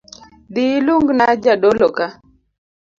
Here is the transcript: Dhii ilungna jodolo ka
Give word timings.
Dhii 0.53 0.75
ilungna 0.77 1.25
jodolo 1.43 1.87
ka 1.95 2.07